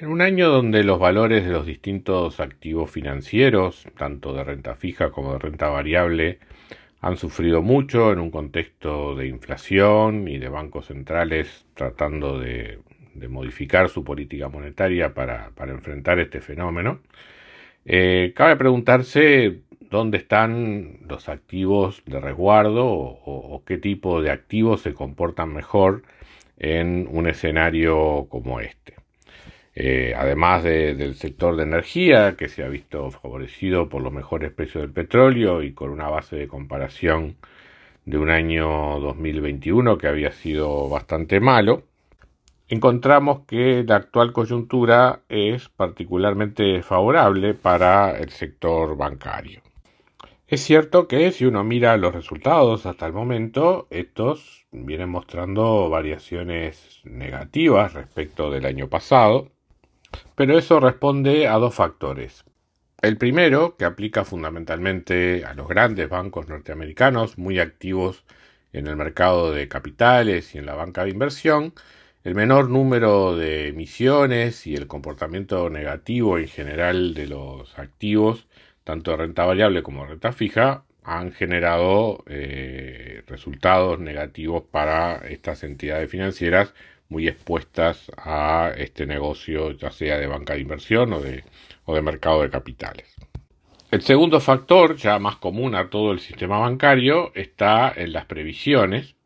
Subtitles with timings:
[0.00, 5.10] En un año donde los valores de los distintos activos financieros, tanto de renta fija
[5.10, 6.38] como de renta variable,
[7.02, 12.78] han sufrido mucho en un contexto de inflación y de bancos centrales tratando de,
[13.28, 17.00] modificar su política monetaria para, enfrentar este fenómeno,
[17.84, 24.94] eh, cabe preguntarse dónde están los activos de resguardo o qué tipo de activos se
[24.94, 26.04] comportan mejor
[26.56, 28.99] en un escenario como este.
[29.82, 34.82] Eh, además del sector de energía, que se ha visto favorecido por los mejores precios
[34.82, 37.36] del petróleo y con una base de comparación
[38.04, 41.84] de un año 2021 que había sido bastante malo,
[42.68, 49.62] encontramos que la actual coyuntura es particularmente favorable para el sector bancario.
[50.46, 57.00] Es cierto que si uno mira los resultados hasta el momento, estos vienen mostrando variaciones
[57.04, 59.48] negativas respecto del año pasado,
[60.34, 62.44] pero eso responde a dos factores.
[63.02, 68.24] El primero, que aplica fundamentalmente a los grandes bancos norteamericanos muy activos
[68.72, 71.74] en el mercado de capitales y en la banca de inversión,
[72.24, 78.46] el menor número de emisiones y el comportamiento negativo en general de los activos,
[78.84, 85.64] tanto de renta variable como de renta fija, han generado eh, resultados negativos para estas
[85.64, 86.74] entidades financieras
[87.10, 91.44] muy expuestas a este negocio, ya sea de banca de inversión o de,
[91.84, 93.14] o de mercado de capitales.
[93.90, 99.16] El segundo factor, ya más común a todo el sistema bancario, está en las previsiones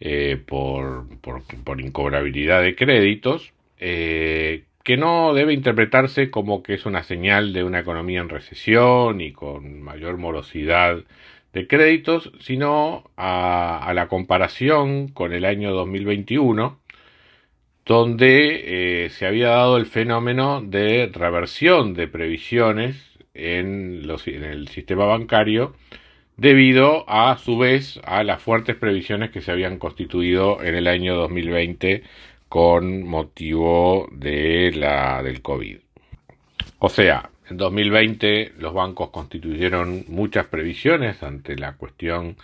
[0.00, 7.04] eh, por, por, incobrabilidad de créditos, eh, que no debe interpretarse como que es una
[7.04, 11.04] señal de una economía en recesión y con mayor morosidad
[11.52, 16.80] de créditos, sino a, la comparación con el año 2021,
[17.84, 22.96] donde eh, se había dado el fenómeno de reversión de previsiones
[23.34, 25.74] en, los, en el sistema bancario
[26.36, 31.14] debido a, su vez a las fuertes previsiones que se habían constituido en el año
[31.16, 32.02] 2020
[32.48, 35.78] con motivo de la, del COVID.
[36.78, 42.36] O sea, en 2020 los bancos constituyeron muchas previsiones ante la cuestión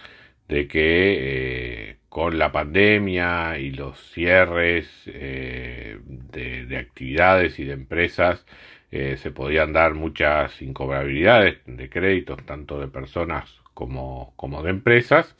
[0.48, 8.44] de que eh, con la pandemia y los cierres eh, de, actividades y de empresas
[8.90, 15.36] eh, se podían dar muchas incobrabilidades de créditos, tanto de personas como, como de empresas.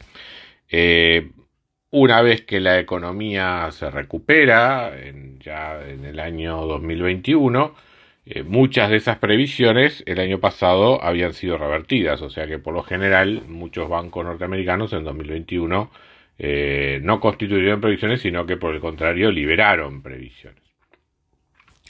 [1.91, 4.93] una vez que la economía se recupera,
[5.41, 7.75] ya en el año 2021,
[8.31, 12.75] eh, muchas de esas previsiones el año pasado habían sido revertidas, o sea que por
[12.75, 15.91] lo general muchos bancos norteamericanos en 2021
[16.38, 20.62] eh, no constituyeron previsiones, sino que por el contrario liberaron previsiones.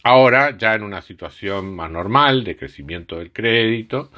[0.04, 4.10] Ahora, ya en una situación más normal de crecimiento del crédito,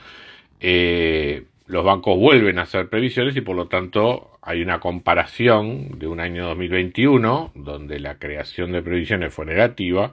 [0.60, 6.06] eh, los bancos vuelven a hacer previsiones y por lo tanto hay una comparación de
[6.06, 10.12] un año 2021 donde la creación de previsiones fue negativa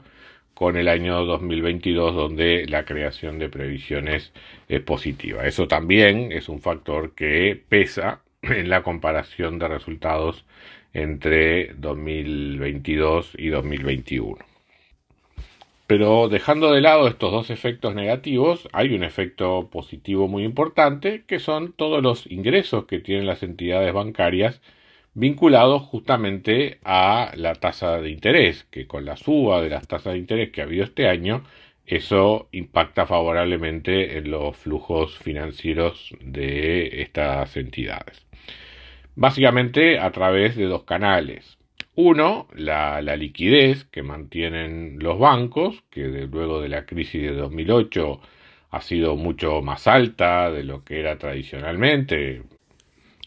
[0.54, 4.34] con el año 2022 donde la creación de previsiones
[4.68, 5.46] es positiva.
[5.46, 10.46] Eso también es un factor que pesa en la comparación de resultados
[10.94, 14.38] entre 2022 y 2021.
[15.88, 21.40] Pero dejando de lado estos dos efectos negativos, hay un efecto positivo muy importante, que
[21.40, 24.62] son todos los ingresos que tienen las entidades bancarias
[25.14, 30.20] vinculados justamente a la tasa de interés, que con la suba de las tasas de
[30.20, 31.44] interés que ha habido este año,
[31.88, 38.28] eso impacta favorablemente en los flujos financieros de estas entidades.
[39.16, 41.58] Básicamente a través de dos canales.
[41.96, 48.20] Uno, la, liquidez que mantienen los bancos, que luego de la crisis de 2008
[48.70, 52.44] ha sido mucho más alta de lo que era tradicionalmente,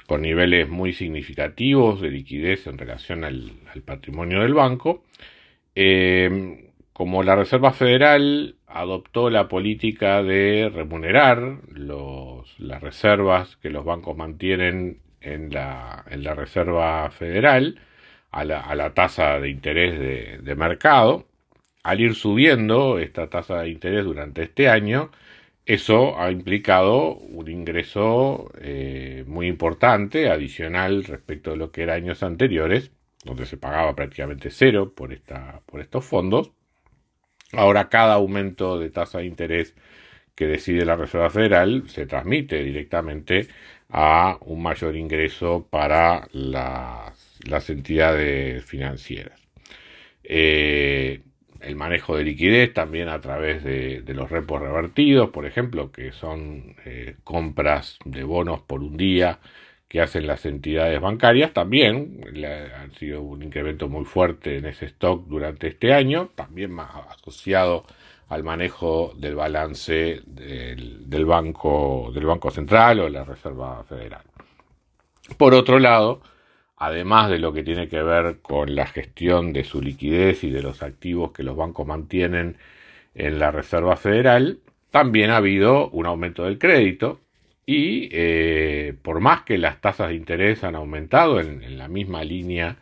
[0.06, 3.52] con niveles muy significativos de liquidez en relación al,
[3.84, 5.02] patrimonio del banco.
[5.74, 6.69] Eh,
[7.00, 11.60] como la Reserva Federal adoptó la política de remunerar
[12.58, 16.04] las reservas que los bancos mantienen en la,
[16.36, 17.80] Reserva Federal,
[18.30, 19.98] a la, tasa de interés
[20.44, 21.26] de, mercado.
[21.84, 25.10] Al ir subiendo esta tasa de interés durante este año,
[25.64, 32.22] eso ha implicado un ingreso eh, muy importante, adicional respecto de lo que era años
[32.22, 32.92] anteriores,
[33.24, 35.14] donde se pagaba prácticamente cero por
[35.80, 36.52] estos fondos.
[37.52, 39.74] Ahora cada aumento de tasa de interés
[40.34, 43.48] que decide la Reserva Federal se transmite directamente
[43.90, 49.40] a un mayor ingreso para las, entidades financieras.
[50.22, 51.22] Eh,
[51.60, 56.76] el manejo de liquidez también a través de, los repos revertidos, por ejemplo, que son
[56.84, 59.40] eh, compras de bonos por un día
[59.90, 65.26] que hacen las entidades bancarias, también ha sido un incremento muy fuerte en ese stock
[65.26, 67.84] durante este año, también asociado
[68.28, 74.22] al manejo del balance del, banco, del Banco Central o la Reserva Federal.
[75.36, 76.20] Por otro lado,
[76.76, 80.62] además de lo que tiene que ver con la gestión de su liquidez y de
[80.62, 82.58] los activos que los bancos mantienen
[83.16, 84.60] en la Reserva Federal,
[84.92, 87.18] también ha habido un aumento del crédito
[87.72, 92.78] y eh, por más que las tasas de interés han aumentado en, la misma línea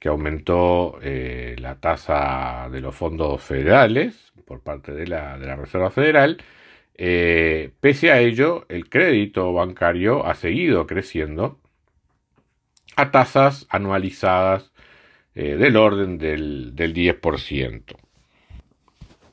[0.00, 6.38] que aumentó eh, la tasa de los fondos federales, por parte de la, Reserva Federal.
[6.96, 11.60] Eh, pese a ello, el crédito bancario ha seguido creciendo
[12.96, 14.72] a tasas anualizadas
[15.34, 17.96] del orden del 10%.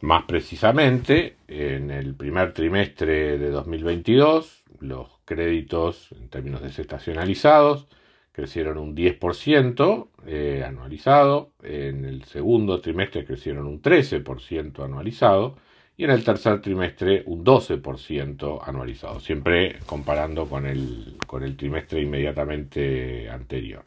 [0.02, 7.88] Más precisamente, en el primer trimestre de 2022, los créditos en términos desestacionalizados
[8.32, 15.58] crecieron un 10% eh, anualizado, en el segundo trimestre crecieron un 13% anualizado
[15.98, 22.02] y en el tercer trimestre un 12% anualizado, siempre comparando con el, con el trimestre
[22.02, 23.84] inmediatamente anterior.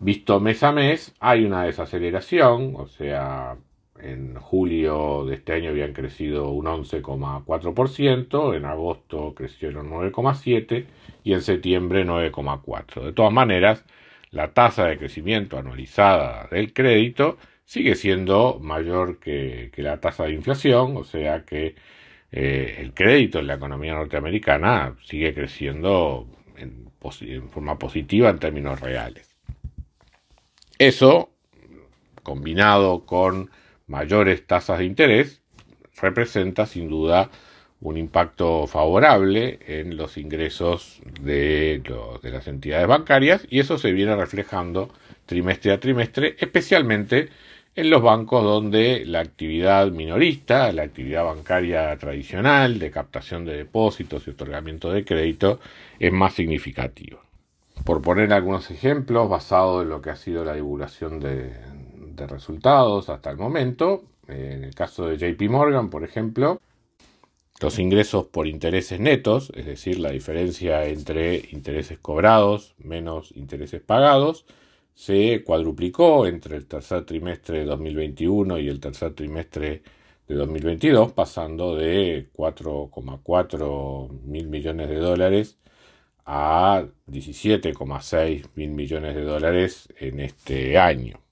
[0.00, 3.56] Visto mes a mes, hay una desaceleración, o sea,
[4.00, 10.84] en julio de este año habían crecido un 11,4%, en agosto crecieron 9,7%
[11.24, 13.04] y en septiembre 9,4%.
[13.04, 13.84] De todas maneras,
[14.30, 20.96] la tasa de crecimiento anualizada del crédito sigue siendo mayor que, la tasa de inflación,
[20.96, 21.74] o sea que
[22.32, 26.26] eh, el crédito en la economía norteamericana sigue creciendo
[26.56, 29.36] en forma positiva en términos reales.
[30.78, 31.30] Eso,
[32.22, 33.50] combinado con
[33.86, 35.42] mayores tasas de interés
[36.00, 37.30] representa sin duda
[37.80, 41.82] un impacto favorable en los ingresos de,
[42.22, 44.90] de, las entidades bancarias y eso se viene reflejando
[45.26, 47.28] trimestre a trimestre, especialmente
[47.74, 54.26] en los bancos donde la actividad minorista, la actividad bancaria tradicional de captación de depósitos
[54.26, 55.60] y otorgamiento de crédito
[55.98, 57.20] es más significativa.
[57.84, 61.52] Por poner algunos ejemplos basados en lo que ha sido la divulgación de,
[62.16, 64.04] de resultados hasta el momento.
[64.26, 66.60] En el caso de JP Morgan, por ejemplo,
[67.60, 74.44] los ingresos por intereses netos, es decir, la diferencia entre intereses cobrados menos intereses pagados,
[74.94, 79.82] se cuadruplicó entre el tercer trimestre de 2021 y el tercer trimestre
[80.28, 85.58] de 2022, pasando de 4,4 mil millones de dólares
[86.26, 91.25] a 17,6 mil millones de dólares en este año.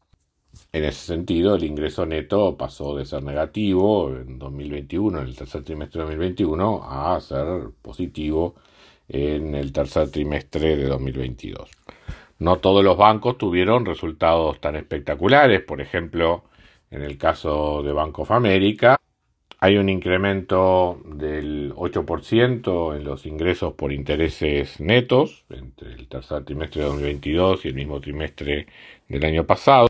[0.72, 5.62] En ese sentido, el ingreso neto pasó de ser negativo en 2021, en el tercer
[5.62, 8.54] trimestre de 2021, a ser positivo
[9.08, 11.70] en el tercer trimestre de 2022.
[12.38, 15.62] No todos los bancos tuvieron resultados tan espectaculares.
[15.62, 16.44] Por ejemplo,
[16.90, 18.96] en el caso de Bank of America,
[19.60, 26.82] hay un incremento del 8% en los ingresos por intereses netos entre el tercer trimestre
[26.82, 28.66] de 2022 y el mismo trimestre
[29.08, 29.88] del año pasado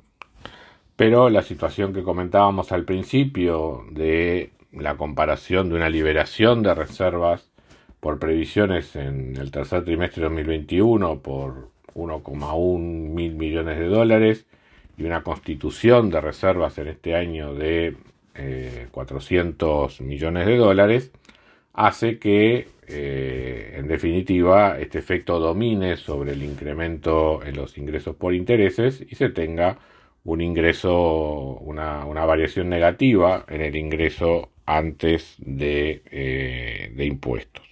[0.96, 7.50] pero la situación que comentábamos al principio de la comparación de una liberación de reservas
[8.00, 14.46] por previsiones en el tercer trimestre de 2021 por 1,1 mil millones de dólares
[14.96, 17.96] y una constitución de reservas en este año de
[18.90, 21.12] 400 eh, millones de dólares,
[21.72, 28.34] hace que, eh, en definitiva, este efecto domine sobre el incremento en los ingresos por
[28.34, 29.78] intereses y se tenga
[30.24, 37.64] un ingreso, una, variación negativa en el ingreso antes de, eh, de impuestos.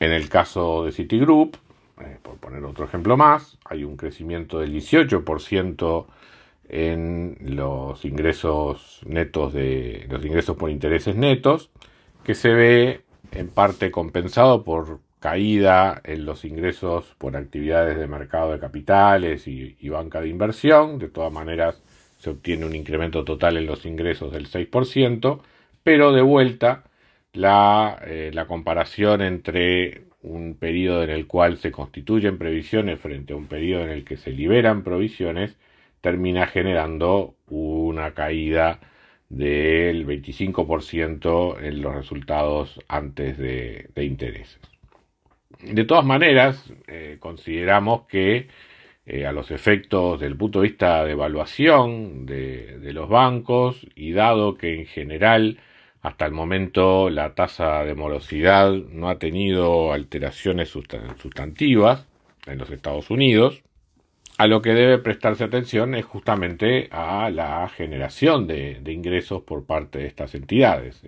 [0.00, 1.56] En el caso de Citigroup,
[2.00, 6.06] eh, por poner otro ejemplo más, hay un crecimiento del 18%
[6.68, 11.70] en los ingresos netos de los ingresos por intereses netos,
[12.24, 13.02] que se ve
[13.32, 19.88] en parte compensado por caída en los ingresos por actividades de mercado de capitales y,
[19.88, 20.98] banca de inversión.
[20.98, 21.82] De todas maneras,
[22.18, 25.40] se obtiene un incremento total en los ingresos del 6%,
[25.82, 26.84] pero de vuelta
[27.32, 33.36] la, eh, la comparación entre un periodo en el cual se constituyen previsiones frente a
[33.36, 35.56] un periodo en el que se liberan provisiones
[36.02, 38.78] termina generando una caída
[39.30, 44.73] del 25% en los resultados antes de, intereses.
[45.60, 48.48] De todas maneras, eh, consideramos que
[49.06, 54.56] eh, a los efectos del punto de vista de evaluación de, los bancos y dado
[54.56, 55.58] que en general
[56.00, 62.06] hasta el momento la tasa de morosidad no ha tenido alteraciones sustantivas
[62.46, 63.62] en los Estados Unidos,
[64.36, 70.00] a lo que debe prestarse atención es justamente a la generación de, ingresos por parte
[70.00, 71.06] de estas entidades.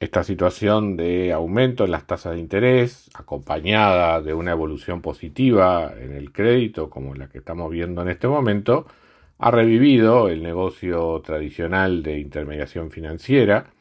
[0.00, 6.12] Esta situación de aumento en las tasas de interés, acompañada de una evolución positiva en
[6.12, 8.86] el crédito, como la que estamos viendo en este momento,
[9.38, 13.72] ha revivido el negocio tradicional de intermediación financiera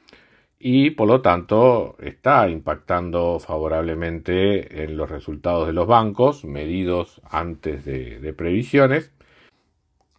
[0.59, 7.85] y por lo tanto está impactando favorablemente en los resultados de los bancos medidos antes
[7.85, 9.11] de, previsiones.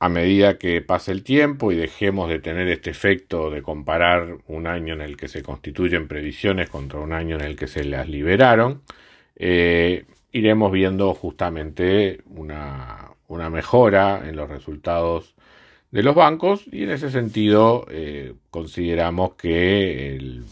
[0.00, 4.67] A medida que pase el tiempo y dejemos de tener este efecto de comparar un
[4.69, 8.09] año en el que se constituyen previsiones contra un año en el que se las
[8.09, 8.83] liberaron,
[9.37, 15.35] eh, iremos viendo justamente una, una mejora en los resultados
[15.90, 20.43] de los bancos y en ese sentido eh, consideramos que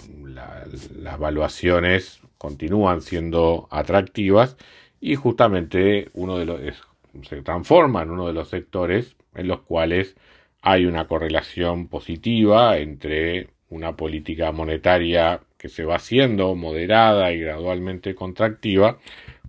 [0.99, 4.57] las valuaciones continúan siendo atractivas
[5.01, 6.61] y justamente uno de los
[7.23, 10.17] se transforma en uno de los sectores en los cuales
[10.63, 18.15] hay una correlación positiva entre una política monetaria que se va haciendo moderada y gradualmente
[18.15, 18.99] contractiva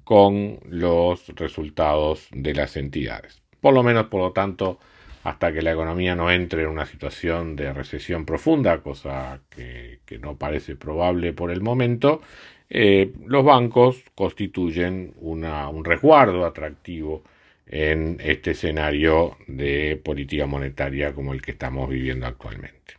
[0.04, 3.42] con los resultados de las entidades.
[3.60, 4.80] Por lo menos, por lo tanto,
[5.24, 10.38] hasta que la economía no entre en una situación de recesión profunda, cosa que, no
[10.38, 12.22] parece probable por el momento,
[12.70, 17.24] eh, los bancos constituyen un resguardo atractivo
[17.70, 22.96] en este escenario de política monetaria como el que estamos viviendo actualmente.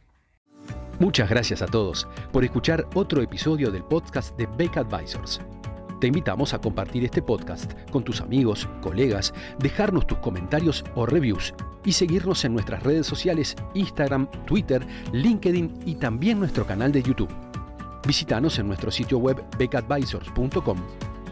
[0.99, 5.41] Muchas gracias a todos por escuchar otro episodio del podcast de Beck Advisors.
[6.01, 11.55] Te invitamos a compartir este podcast con tus amigos, colegas, dejarnos tus comentarios o reviews
[11.85, 14.83] y seguirnos en nuestras redes sociales Instagram, Twitter,
[15.13, 17.33] LinkedIn y también nuestro canal de YouTube.
[18.07, 20.79] Visítanos en nuestro sitio web becadvisors.com